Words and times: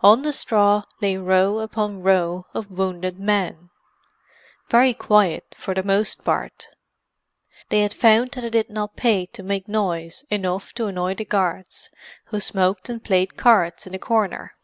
On 0.00 0.22
the 0.22 0.32
straw 0.32 0.84
lay 1.02 1.18
row 1.18 1.58
upon 1.58 2.02
row 2.02 2.46
of 2.54 2.70
wounded 2.70 3.20
men—very 3.20 4.94
quiet 4.94 5.54
for 5.58 5.74
the 5.74 5.82
most 5.82 6.24
part; 6.24 6.68
they 7.68 7.80
had 7.80 7.92
found 7.92 8.30
that 8.30 8.44
it 8.44 8.52
did 8.52 8.70
not 8.70 8.96
pay 8.96 9.26
to 9.26 9.42
make 9.42 9.68
noise 9.68 10.24
enough 10.30 10.72
to 10.72 10.86
annoy 10.86 11.12
the 11.12 11.26
guards 11.26 11.90
who 12.32 12.40
smoked 12.40 12.88
and 12.88 13.04
played 13.04 13.36
cards 13.36 13.86
in 13.86 13.92
a 13.94 13.98
corner. 13.98 14.54